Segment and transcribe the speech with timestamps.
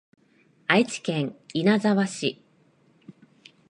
[0.65, 2.41] 愛知県稲沢市